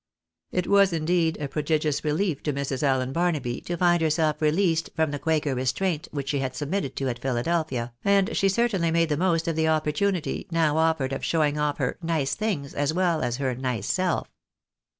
It 0.51 0.65
was, 0.65 0.93
indeed, 0.93 1.39
a 1.39 1.47
prodigious 1.47 2.03
relief 2.03 2.41
to 2.41 2.53
Mrs. 2.53 2.81
Allen 2.81 3.13
Barnaby 3.13 3.61
to 3.67 3.77
find 3.77 4.01
herself 4.01 4.41
released 4.41 4.89
from 4.95 5.11
the 5.11 5.19
Quaker 5.19 5.53
restraint 5.53 6.07
which 6.09 6.29
she 6.29 6.39
had 6.39 6.55
submitted 6.55 6.95
to 6.95 7.07
at 7.09 7.19
Philadelphia, 7.19 7.93
and 8.03 8.35
she 8.35 8.49
certainly 8.49 8.89
made 8.89 9.09
the 9.09 9.15
most 9.15 9.47
of 9.47 9.55
the 9.55 9.67
opportunity 9.67 10.47
now 10.49 10.77
offered 10.77 11.13
of 11.13 11.23
showing 11.23 11.59
off 11.59 11.77
her" 11.77 11.99
nice 12.01 12.33
things," 12.33 12.73
as 12.73 12.95
well 12.95 13.21
as 13.21 13.37
her 13.37 13.53
nice 13.53 13.93
self. 13.93 14.27